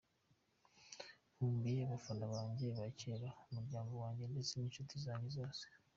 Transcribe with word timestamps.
Nkumbuye 1.35 1.79
abafana 1.83 2.25
banjye 2.33 2.65
ba 2.77 2.85
kera, 2.99 3.29
umuryango 3.49 3.93
wanjye 4.03 4.23
ndetse 4.31 4.51
n’inshuti 4.55 4.95
zanjye 5.05 5.29
zose. 5.37 5.63